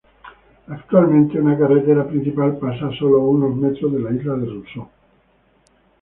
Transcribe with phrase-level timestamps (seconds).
[0.67, 4.89] Actualmente, una carretera principal pasa a sólo unos metros de la isla de Rousseau.